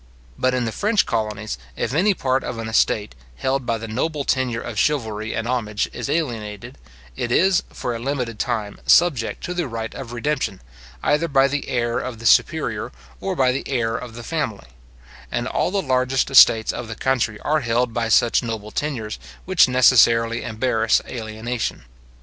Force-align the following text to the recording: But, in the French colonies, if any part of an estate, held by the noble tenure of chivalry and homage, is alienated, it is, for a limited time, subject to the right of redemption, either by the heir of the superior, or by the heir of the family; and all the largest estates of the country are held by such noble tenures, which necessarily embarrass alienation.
But, 0.35 0.55
in 0.55 0.65
the 0.65 0.71
French 0.71 1.05
colonies, 1.05 1.59
if 1.75 1.93
any 1.93 2.15
part 2.15 2.43
of 2.43 2.57
an 2.57 2.67
estate, 2.67 3.13
held 3.35 3.67
by 3.67 3.77
the 3.77 3.87
noble 3.87 4.23
tenure 4.23 4.59
of 4.59 4.79
chivalry 4.79 5.35
and 5.35 5.47
homage, 5.47 5.87
is 5.93 6.09
alienated, 6.09 6.79
it 7.15 7.31
is, 7.31 7.61
for 7.71 7.93
a 7.95 7.99
limited 7.99 8.39
time, 8.39 8.79
subject 8.87 9.43
to 9.43 9.53
the 9.53 9.67
right 9.67 9.93
of 9.93 10.11
redemption, 10.11 10.59
either 11.03 11.27
by 11.27 11.47
the 11.47 11.67
heir 11.69 11.99
of 11.99 12.17
the 12.17 12.25
superior, 12.25 12.91
or 13.19 13.35
by 13.35 13.51
the 13.51 13.67
heir 13.69 13.95
of 13.95 14.15
the 14.15 14.23
family; 14.23 14.65
and 15.31 15.47
all 15.47 15.69
the 15.69 15.83
largest 15.83 16.31
estates 16.31 16.73
of 16.73 16.87
the 16.87 16.95
country 16.95 17.39
are 17.41 17.59
held 17.59 17.93
by 17.93 18.09
such 18.09 18.41
noble 18.41 18.71
tenures, 18.71 19.19
which 19.45 19.67
necessarily 19.67 20.41
embarrass 20.41 20.99
alienation. 21.07 21.83